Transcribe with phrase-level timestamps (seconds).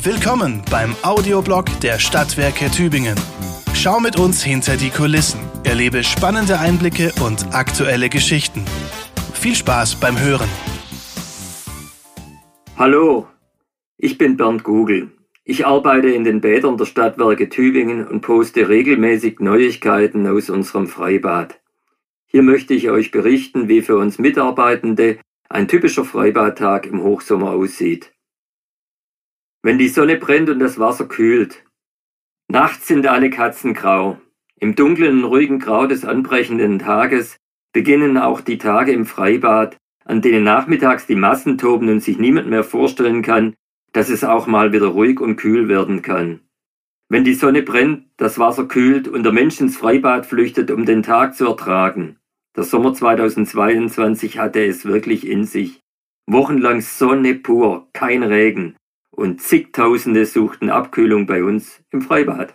[0.00, 3.16] Willkommen beim Audioblog der Stadtwerke Tübingen.
[3.74, 8.64] Schau mit uns hinter die Kulissen, erlebe spannende Einblicke und aktuelle Geschichten.
[9.34, 10.48] Viel Spaß beim Hören.
[12.76, 13.26] Hallo,
[13.96, 15.10] ich bin Bernd Gugel.
[15.42, 21.58] Ich arbeite in den Bädern der Stadtwerke Tübingen und poste regelmäßig Neuigkeiten aus unserem Freibad.
[22.26, 25.18] Hier möchte ich euch berichten, wie für uns Mitarbeitende
[25.48, 28.12] ein typischer Freibadtag im Hochsommer aussieht.
[29.60, 31.64] Wenn die Sonne brennt und das Wasser kühlt.
[32.46, 34.20] Nachts sind alle Katzen grau.
[34.60, 37.36] Im dunklen ruhigen Grau des anbrechenden Tages
[37.72, 42.48] beginnen auch die Tage im Freibad, an denen nachmittags die Massen toben und sich niemand
[42.48, 43.54] mehr vorstellen kann,
[43.92, 46.40] dass es auch mal wieder ruhig und kühl werden kann.
[47.08, 51.02] Wenn die Sonne brennt, das Wasser kühlt und der Mensch ins Freibad flüchtet, um den
[51.02, 52.16] Tag zu ertragen.
[52.54, 55.80] Der Sommer 2022 hatte es wirklich in sich.
[56.26, 58.76] Wochenlang Sonne pur, kein Regen
[59.18, 62.54] und zigtausende suchten Abkühlung bei uns im Freibad.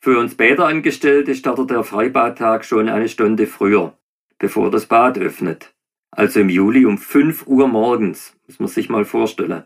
[0.00, 3.96] Für uns Bäderangestellte startet der Freibadtag schon eine Stunde früher,
[4.38, 5.72] bevor das Bad öffnet.
[6.10, 9.62] Also im Juli um 5 Uhr morgens, muss man sich mal vorstellen.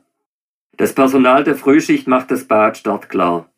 [0.76, 3.50] Das Personal der Frühschicht macht das Bad startklar.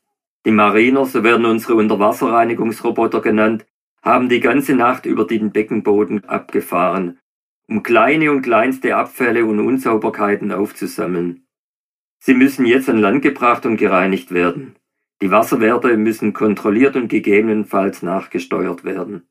[0.46, 3.66] Die Mariner, so werden unsere Unterwasserreinigungsroboter genannt,
[4.02, 7.18] haben die ganze Nacht über den Beckenboden abgefahren,
[7.68, 11.46] um kleine und kleinste Abfälle und Unsauberkeiten aufzusammeln.
[12.18, 14.74] Sie müssen jetzt an Land gebracht und gereinigt werden.
[15.20, 19.28] Die Wasserwerte müssen kontrolliert und gegebenenfalls nachgesteuert werden.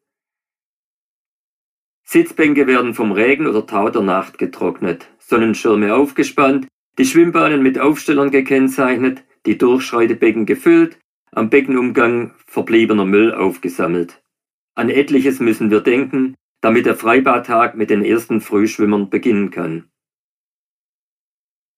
[2.03, 8.31] Sitzbänke werden vom Regen oder Tau der Nacht getrocknet, Sonnenschirme aufgespannt, die Schwimmbahnen mit Aufstellern
[8.31, 10.99] gekennzeichnet, die Durchschreitebecken gefüllt,
[11.31, 14.21] am Beckenumgang verbliebener Müll aufgesammelt.
[14.75, 19.89] An etliches müssen wir denken, damit der Freibadtag mit den ersten Frühschwimmern beginnen kann.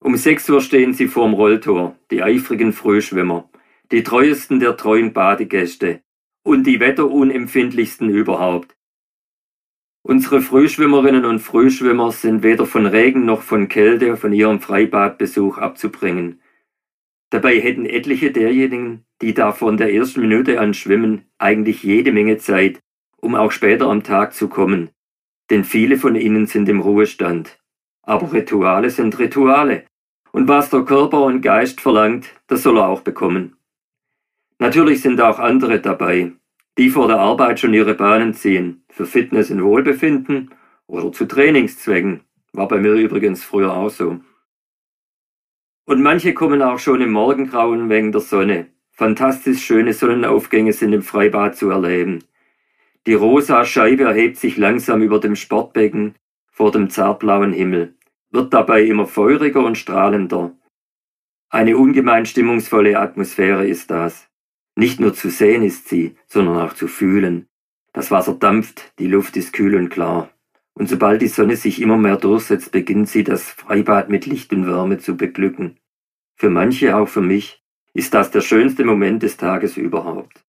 [0.02, 3.50] Um 6 Uhr stehen sie vorm Rolltor, die eifrigen Frühschwimmer,
[3.92, 6.02] die treuesten der treuen Badegäste
[6.44, 8.76] und die wetterunempfindlichsten überhaupt.
[10.02, 16.42] Unsere Frühschwimmerinnen und Frühschwimmer sind weder von Regen noch von Kälte von ihrem Freibadbesuch abzubringen.
[17.30, 22.38] Dabei hätten etliche derjenigen, die da von der ersten Minute an schwimmen, eigentlich jede Menge
[22.38, 22.80] Zeit,
[23.22, 24.90] um auch später am Tag zu kommen,
[25.50, 27.60] denn viele von ihnen sind im Ruhestand.
[28.02, 29.86] Aber Rituale sind Rituale,
[30.32, 33.58] und was der Körper und Geist verlangt, das soll er auch bekommen.
[34.60, 36.34] Natürlich sind auch andere dabei,
[36.78, 40.52] die vor der Arbeit schon ihre Bahnen ziehen, für Fitness und Wohlbefinden
[40.88, 42.22] oder zu Trainingszwecken,
[42.54, 44.20] war bei mir übrigens früher auch so.
[45.86, 48.68] Und manche kommen auch schon im Morgengrauen wegen der Sonne.
[48.92, 52.24] Fantastisch schöne Sonnenaufgänge sind im Freibad zu erleben.
[53.08, 56.16] Die rosa Scheibe erhebt sich langsam über dem Sportbecken
[56.52, 57.96] vor dem zartblauen Himmel,
[58.32, 60.54] wird dabei immer feuriger und strahlender.
[61.50, 64.28] Eine ungemein stimmungsvolle Atmosphäre ist das.
[64.76, 67.48] Nicht nur zu sehen ist sie, sondern auch zu fühlen.
[67.94, 70.30] Das Wasser dampft, die Luft ist kühl und klar.
[70.74, 74.68] Und sobald die Sonne sich immer mehr durchsetzt, beginnt sie das Freibad mit Licht und
[74.68, 75.80] Wärme zu beglücken.
[76.36, 80.46] Für manche, auch für mich, ist das der schönste Moment des Tages überhaupt.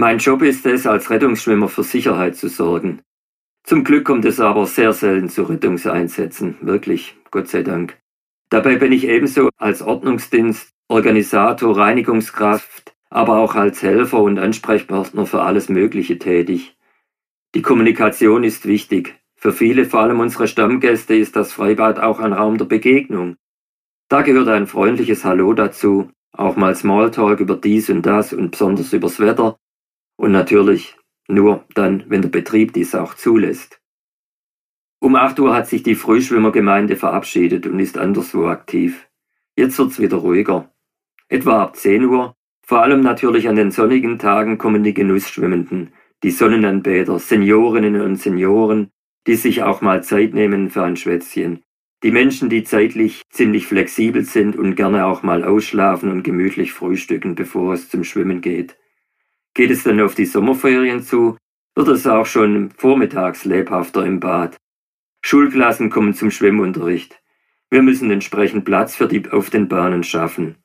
[0.00, 3.02] Mein Job ist es, als Rettungsschwimmer für Sicherheit zu sorgen.
[3.64, 7.98] Zum Glück kommt es aber sehr selten zu Rettungseinsätzen, wirklich, Gott sei Dank.
[8.48, 15.42] Dabei bin ich ebenso als Ordnungsdienst, Organisator, Reinigungskraft, aber auch als Helfer und Ansprechpartner für
[15.42, 16.76] alles Mögliche tätig.
[17.56, 19.16] Die Kommunikation ist wichtig.
[19.34, 23.34] Für viele, vor allem unsere Stammgäste, ist das Freibad auch ein Raum der Begegnung.
[24.08, 28.92] Da gehört ein freundliches Hallo dazu, auch mal Smalltalk über dies und das und besonders
[28.92, 29.58] übers Wetter
[30.18, 30.96] und natürlich
[31.28, 33.80] nur dann, wenn der Betrieb dies auch zulässt.
[35.00, 39.08] Um 8 Uhr hat sich die Frühschwimmergemeinde verabschiedet und ist anderswo aktiv.
[39.56, 40.72] Jetzt wird's wieder ruhiger.
[41.28, 42.34] Etwa ab 10 Uhr,
[42.66, 45.92] vor allem natürlich an den sonnigen Tagen, kommen die Genussschwimmenden,
[46.24, 48.90] die Sonnenanbeter, Seniorinnen und Senioren,
[49.26, 51.62] die sich auch mal Zeit nehmen für ein Schwätzchen.
[52.02, 57.34] Die Menschen, die zeitlich ziemlich flexibel sind und gerne auch mal ausschlafen und gemütlich frühstücken,
[57.34, 58.76] bevor es zum Schwimmen geht.
[59.58, 61.36] Geht es dann auf die Sommerferien zu,
[61.74, 64.56] wird es auch schon vormittags lebhafter im Bad.
[65.20, 67.20] Schulklassen kommen zum Schwimmunterricht.
[67.68, 70.58] Wir müssen entsprechend Platz für die auf den Bahnen schaffen.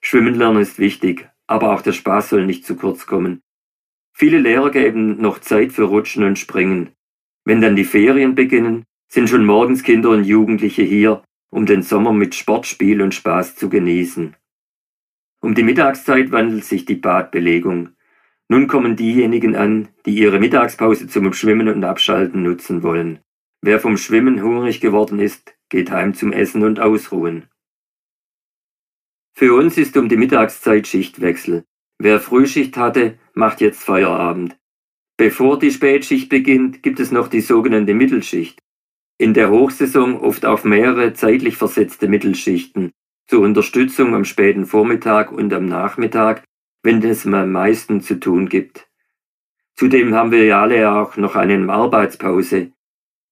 [0.00, 3.42] Schwimmen lernen ist wichtig, aber auch der Spaß soll nicht zu kurz kommen.
[4.14, 6.92] Viele Lehrer geben noch Zeit für Rutschen und Springen.
[7.44, 12.14] Wenn dann die Ferien beginnen, sind schon morgens Kinder und Jugendliche hier, um den Sommer
[12.14, 14.34] mit Sport, Spiel und Spaß zu genießen.
[15.42, 17.90] Um die Mittagszeit wandelt sich die Badbelegung.
[18.48, 23.20] Nun kommen diejenigen an, die ihre Mittagspause zum Schwimmen und Abschalten nutzen wollen.
[23.60, 27.48] Wer vom Schwimmen hungrig geworden ist, geht heim zum Essen und Ausruhen.
[29.34, 31.64] Für uns ist um die Mittagszeit Schichtwechsel.
[31.98, 34.56] Wer Frühschicht hatte, macht jetzt Feierabend.
[35.16, 38.60] Bevor die Spätschicht beginnt, gibt es noch die sogenannte Mittelschicht.
[39.18, 42.92] In der Hochsaison oft auf mehrere zeitlich versetzte Mittelschichten
[43.28, 46.44] zur Unterstützung am späten Vormittag und am Nachmittag,
[46.82, 48.88] wenn es am meisten zu tun gibt.
[49.74, 52.72] Zudem haben wir ja alle auch noch eine Arbeitspause,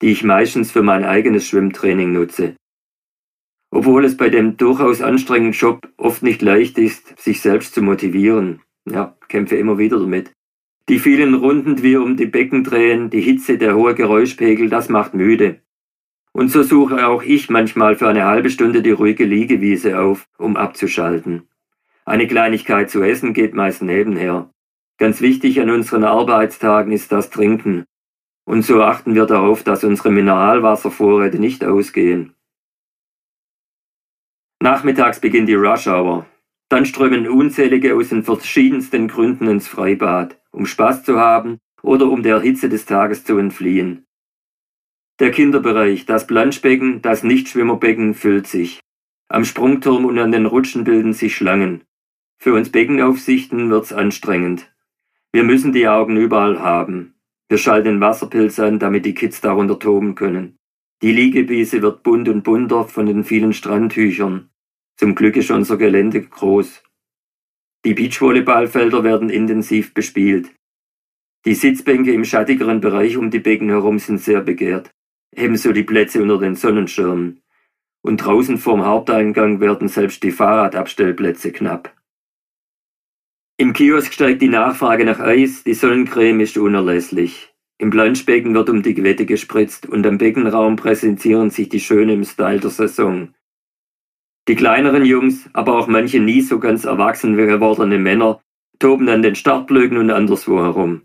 [0.01, 2.57] die ich meistens für mein eigenes Schwimmtraining nutze.
[3.71, 8.63] Obwohl es bei dem durchaus anstrengenden Job oft nicht leicht ist, sich selbst zu motivieren.
[8.89, 10.33] Ja, kämpfe immer wieder damit.
[10.89, 14.89] Die vielen Runden, die wir um die Becken drehen, die Hitze, der hohe Geräuschpegel, das
[14.89, 15.61] macht müde.
[16.33, 20.57] Und so suche auch ich manchmal für eine halbe Stunde die ruhige Liegewiese auf, um
[20.57, 21.49] abzuschalten.
[22.09, 24.49] Eine Kleinigkeit zu essen geht meist nebenher.
[24.97, 27.85] Ganz wichtig an unseren Arbeitstagen ist das Trinken.
[28.49, 32.35] Und so achten wir darauf, dass unsere Mineralwasservorräte nicht ausgehen.
[34.63, 36.27] Nachmittags beginnt die Rush Hour.
[36.69, 42.23] Dann strömen unzählige aus den verschiedensten Gründen ins Freibad, um Spaß zu haben oder um
[42.23, 44.07] der Hitze des Tages zu entfliehen.
[45.19, 48.81] Der Kinderbereich, das Planschbecken, das Nichtschwimmerbecken füllt sich.
[49.29, 51.83] Am Sprungturm und an den Rutschen bilden sich Schlangen.
[52.39, 54.73] Für uns Beckenaufsichten wird's anstrengend.
[55.33, 57.15] Wir müssen die Augen überall haben.
[57.49, 60.59] Wir schalten den Wasserpilz an, damit die Kids darunter toben können.
[61.03, 64.51] Die Liegewiese wird bunt und bunter von den vielen Strandtüchern.
[64.97, 66.83] Zum Glück ist unser Gelände groß.
[67.85, 70.51] Die Beachvolleyballfelder werden intensiv bespielt.
[71.45, 74.91] Die Sitzbänke im schattigeren Bereich um die Becken herum sind sehr begehrt.
[75.33, 77.43] Ebenso die Plätze unter den Sonnenschirmen.
[78.03, 81.96] Und draußen vorm Haupteingang werden selbst die Fahrradabstellplätze knapp.
[83.59, 87.55] Im Kiosk steigt die Nachfrage nach Eis, die Sonnencreme ist unerlässlich.
[87.79, 92.25] Im Planschbecken wird um die Wette gespritzt und am Beckenraum präsentieren sich die Schönen im
[92.25, 93.35] Style der Saison.
[94.47, 98.43] Die kleineren Jungs, aber auch manche nie so ganz erwachsen gewordene Männer
[98.79, 101.01] toben an den Startblöcken und anderswo herum.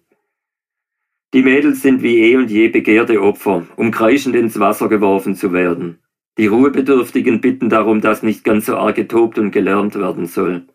[1.34, 5.54] Die Mädels sind wie eh und je begehrte Opfer, um kreischend ins Wasser geworfen zu
[5.54, 6.00] werden.
[6.38, 10.68] Die Ruhebedürftigen bitten darum, dass nicht ganz so arg getobt und gelernt werden soll.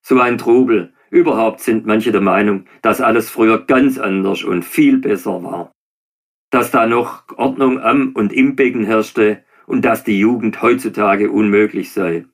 [0.00, 0.94] So ein Trubel.
[1.10, 5.72] Überhaupt sind manche der Meinung, dass alles früher ganz anders und viel besser war.
[6.50, 11.92] Dass da noch Ordnung am und im Becken herrschte, und dass die Jugend heutzutage unmöglich
[11.92, 12.24] sei.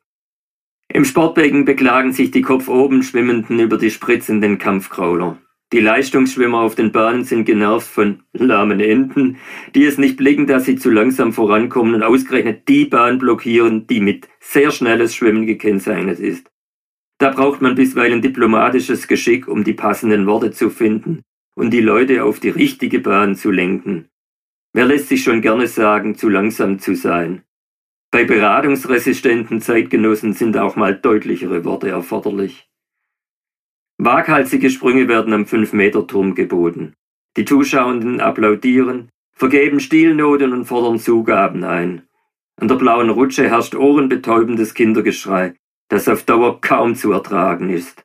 [0.88, 5.38] Im Sportbecken beklagen sich die kopfoben Schwimmenden über die spritzenden Kampfkrauler.
[5.72, 9.38] Die Leistungsschwimmer auf den Bahnen sind genervt von lahmen Enten,
[9.74, 14.00] die es nicht blicken, dass sie zu langsam vorankommen und ausgerechnet die Bahn blockieren, die
[14.00, 16.48] mit sehr schnelles Schwimmen gekennzeichnet ist.
[17.18, 21.22] Da braucht man bisweilen diplomatisches Geschick, um die passenden Worte zu finden
[21.54, 24.08] und die Leute auf die richtige Bahn zu lenken.
[24.72, 27.42] Wer lässt sich schon gerne sagen, zu langsam zu sein?
[28.10, 32.68] Bei beratungsresistenten Zeitgenossen sind auch mal deutlichere Worte erforderlich.
[33.98, 36.94] Waghalsige Sprünge werden am 5-Meter-Turm geboten.
[37.36, 42.02] Die Zuschauenden applaudieren, vergeben Stilnoten und fordern Zugaben ein.
[42.56, 45.54] An der blauen Rutsche herrscht ohrenbetäubendes Kindergeschrei,
[45.94, 48.04] das auf Dauer kaum zu ertragen ist.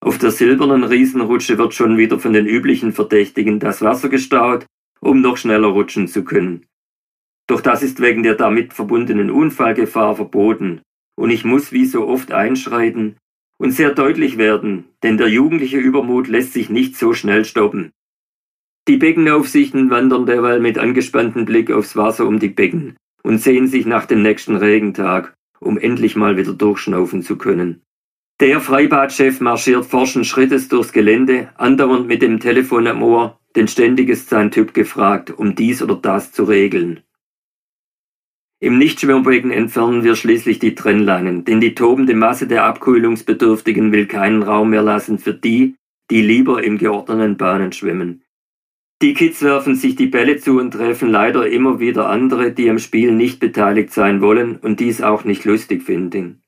[0.00, 4.66] Auf der silbernen Riesenrutsche wird schon wieder von den üblichen Verdächtigen das Wasser gestaut
[5.04, 6.66] um noch schneller rutschen zu können.
[7.46, 10.80] Doch das ist wegen der damit verbundenen Unfallgefahr verboten,
[11.16, 13.16] und ich muss wie so oft einschreiten
[13.58, 17.92] und sehr deutlich werden, denn der jugendliche Übermut lässt sich nicht so schnell stoppen.
[18.88, 23.86] Die Beckenaufsichten wandern derweil mit angespanntem Blick aufs Wasser um die Becken und sehen sich
[23.86, 25.34] nach dem nächsten Regentag,
[25.64, 27.82] um endlich mal wieder durchschnaufen zu können.
[28.40, 34.08] Der Freibadchef marschiert forschen Schrittes durchs Gelände, andauernd mit dem Telefon am Ohr denn ständig
[34.08, 37.00] ist sein Typ gefragt, um dies oder das zu regeln.
[38.60, 44.42] Im Nichtschwimmbecken entfernen wir schließlich die Trennleinen, denn die tobende Masse der Abkühlungsbedürftigen will keinen
[44.42, 45.76] Raum mehr lassen für die,
[46.10, 48.23] die lieber in geordneten Bahnen schwimmen.
[49.04, 52.78] Die Kids werfen sich die Bälle zu und treffen leider immer wieder andere, die am
[52.78, 56.42] Spiel nicht beteiligt sein wollen und dies auch nicht lustig finden.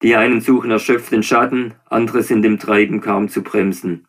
[0.00, 4.06] Die einen suchen erschöpft den Schatten, andere sind im Treiben kaum zu bremsen.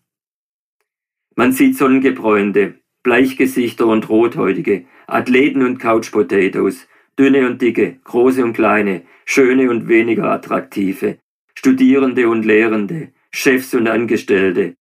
[1.35, 6.87] Man sieht Sonnengebräunte, Bleichgesichter und Rothäutige, Athleten und Couch Potatoes,
[7.17, 11.17] dünne und dicke, große und kleine, schöne und weniger attraktive,
[11.55, 14.75] Studierende und Lehrende, Chefs und Angestellte,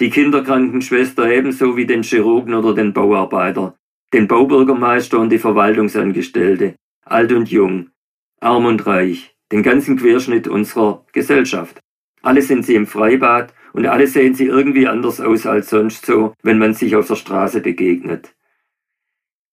[0.00, 3.76] die Kinderkrankenschwester ebenso wie den Chirurgen oder den Bauarbeiter,
[4.12, 7.90] den Baubürgermeister und die Verwaltungsangestellte, alt und jung,
[8.40, 11.80] arm und reich, den ganzen Querschnitt unserer Gesellschaft.
[12.22, 16.34] Alle sind sie im Freibad und alle sehen sie irgendwie anders aus als sonst so,
[16.42, 18.34] wenn man sich auf der Straße begegnet.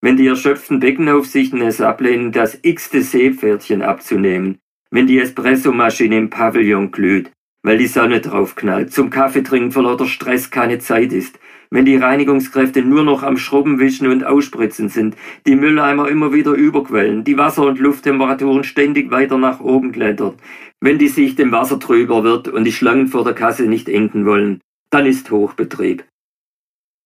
[0.02, 6.92] Wenn die erschöpften Beckenaufsichten es ablehnen, das x-te Seepferdchen abzunehmen, Wenn die Espressomaschine im Pavillon
[6.92, 7.32] glüht,
[7.64, 12.82] weil die Sonne draufknallt, zum Kaffeetrinken vor lauter Stress keine Zeit ist, wenn die Reinigungskräfte
[12.82, 17.66] nur noch am Schrubben, Wischen und Ausspritzen sind, die Mülleimer immer wieder überquellen, die Wasser-
[17.66, 20.36] und Lufttemperaturen ständig weiter nach oben klettern,
[20.80, 24.26] wenn die Sicht im Wasser trüber wird und die Schlangen vor der Kasse nicht enden
[24.26, 26.06] wollen, dann ist Hochbetrieb.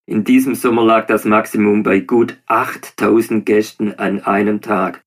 [0.07, 5.03] In diesem Sommer lag das Maximum bei gut 8000 Gästen an einem Tag.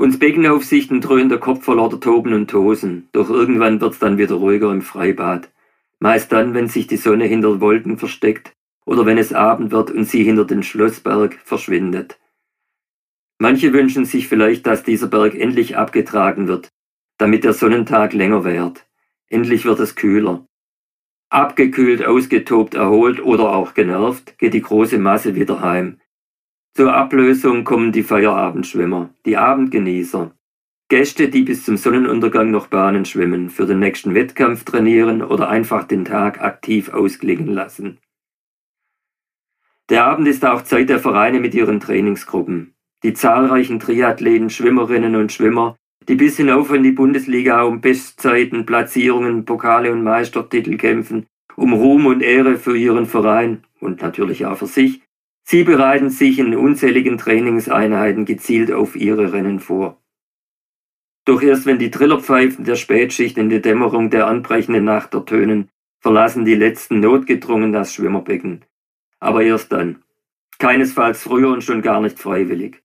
[0.00, 4.36] Uns Beckenaufsichten dröhnt der Kopf vor lauter Toben und Tosen, doch irgendwann wird's dann wieder
[4.36, 5.50] ruhiger im Freibad.
[5.98, 10.08] Meist dann, wenn sich die Sonne hinter Wolken versteckt oder wenn es Abend wird und
[10.08, 12.18] sie hinter den Schlossberg verschwindet.
[13.38, 16.70] Manche wünschen sich vielleicht, dass dieser Berg endlich abgetragen wird,
[17.18, 18.86] damit der Sonnentag länger währt.
[19.28, 20.46] Endlich wird es kühler.
[21.28, 26.00] Abgekühlt, ausgetobt, erholt oder auch genervt geht die große Masse wieder heim.
[26.74, 30.32] Zur Ablösung kommen die Feierabendschwimmer, die Abendgenießer,
[30.90, 35.84] Gäste, die bis zum Sonnenuntergang noch Bahnen schwimmen, für den nächsten Wettkampf trainieren oder einfach
[35.84, 37.98] den Tag aktiv ausklingen lassen.
[39.88, 42.74] Der Abend ist auch Zeit der Vereine mit ihren Trainingsgruppen.
[43.04, 45.76] Die zahlreichen Triathleten, Schwimmerinnen und Schwimmer,
[46.08, 52.06] die bis hinauf in die Bundesliga um Bestzeiten, Platzierungen, Pokale und Meistertitel kämpfen, um Ruhm
[52.06, 55.02] und Ehre für ihren Verein und natürlich auch für sich.
[55.42, 60.00] Sie bereiten sich in unzähligen Trainingseinheiten gezielt auf ihre Rennen vor.
[61.24, 65.68] Doch erst wenn die Trillerpfeifen der Spätschicht in die Dämmerung der anbrechenden Nacht ertönen,
[66.00, 68.64] verlassen die letzten notgedrungen das Schwimmerbecken.
[69.18, 70.02] Aber erst dann.
[70.58, 72.82] Keinesfalls früher und schon gar nicht freiwillig.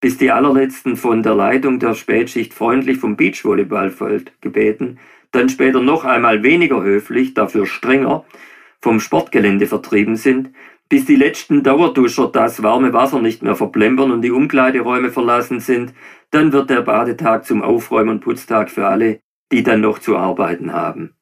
[0.00, 4.98] Bis die allerletzten von der Leitung der Spätschicht freundlich vom Beachvolleyballfeld gebeten,
[5.32, 8.24] dann später noch einmal weniger höflich, dafür strenger,
[8.80, 10.50] vom Sportgelände vertrieben sind,
[10.88, 15.92] bis die letzten Dauerduscher das warme Wasser nicht mehr verplempern und die Umkleideräume verlassen sind,
[16.30, 19.20] dann wird der Badetag zum Aufräumen- und Putztag für alle,
[19.52, 21.14] die dann noch zu arbeiten haben.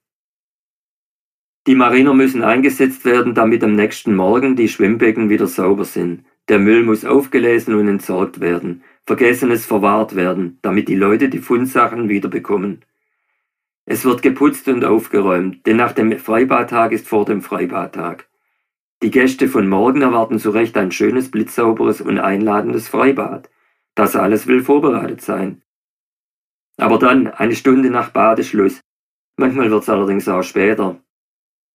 [1.66, 6.24] Die Mariner müssen eingesetzt werden, damit am nächsten Morgen die Schwimmbecken wieder sauber sind.
[6.48, 12.08] Der Müll muss aufgelesen und entsorgt werden, Vergessenes verwahrt werden, damit die Leute die Fundsachen
[12.08, 12.84] wiederbekommen.
[13.84, 18.25] Es wird geputzt und aufgeräumt, denn nach dem Freibadtag ist vor dem Freibadtag.
[19.02, 23.50] Die Gäste von morgen erwarten zu Recht ein schönes, blitzsauberes und einladendes Freibad.
[23.94, 25.62] Das alles will vorbereitet sein.
[26.78, 28.80] Aber dann, eine Stunde nach Badeschluss,
[29.36, 31.02] manchmal wird's allerdings auch später,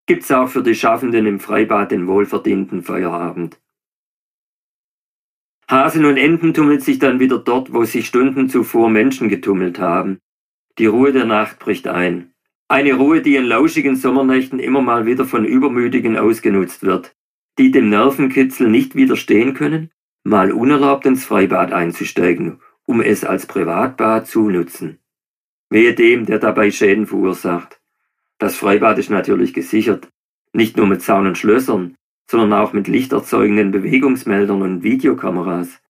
[0.08, 3.60] gibt's auch für die Schaffenden im Freibad den wohlverdienten Feierabend.
[5.70, 10.20] Hasen und Enten tummelt sich dann wieder dort, wo sich Stunden zuvor Menschen getummelt haben.
[10.78, 12.31] Die Ruhe der Nacht bricht ein.
[12.72, 17.14] Eine Ruhe, die in lauschigen Sommernächten immer mal wieder von Übermütigen ausgenutzt wird,
[17.58, 19.92] die dem Nervenkitzel nicht widerstehen können,
[20.24, 25.00] mal unerlaubt ins Freibad einzusteigen, um es als Privatbad zu nutzen.
[25.70, 27.82] Wehe dem, der dabei Schäden verursacht.
[28.38, 30.08] Das Freibad ist natürlich gesichert,
[30.54, 31.98] nicht nur mit Zaun und Schlössern,
[32.30, 35.82] sondern auch mit lichterzeugenden Bewegungsmeldern und Videokameras.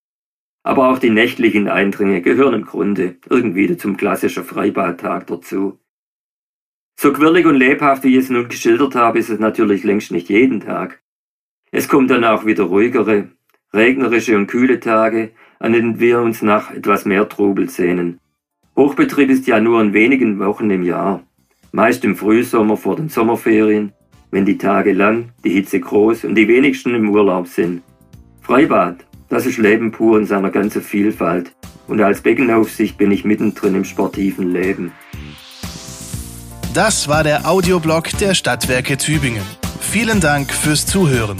[0.63, 5.77] Aber auch die nächtlichen Eindringe gehören im Grunde irgendwie zum klassischen Freibadtag dazu.
[6.95, 10.29] So quirlig und lebhaft, wie ich es nun geschildert habe, ist es natürlich längst nicht
[10.29, 11.01] jeden Tag.
[11.71, 13.29] Es kommt dann auch wieder ruhigere,
[13.73, 18.19] regnerische und kühle Tage, an denen wir uns nach etwas mehr Trubel sehnen.
[18.75, 21.23] Hochbetrieb ist ja nur in wenigen Wochen im Jahr,
[21.71, 23.93] meist im Frühsommer vor den Sommerferien,
[24.31, 27.83] wenn die Tage lang, die Hitze groß und die wenigsten im Urlaub sind.
[28.41, 31.53] Freibad, das ist Leben pur in seiner ganzen Vielfalt
[31.87, 34.91] und als Beckenaufsicht bin ich mittendrin im sportiven Leben.
[36.73, 39.43] Das war der Audioblog der Stadtwerke Tübingen.
[39.81, 41.37] Vielen Dank fürs Zuhören.